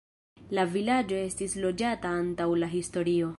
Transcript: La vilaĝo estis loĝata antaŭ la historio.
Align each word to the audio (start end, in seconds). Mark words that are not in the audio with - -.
La 0.57 0.63
vilaĝo 0.75 1.19
estis 1.27 1.55
loĝata 1.67 2.15
antaŭ 2.23 2.49
la 2.65 2.73
historio. 2.77 3.29